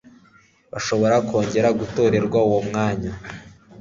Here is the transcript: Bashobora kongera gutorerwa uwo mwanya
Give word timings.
Bashobora 0.71 1.15
kongera 1.27 1.69
gutorerwa 1.79 2.39
uwo 2.47 2.59
mwanya 2.67 3.11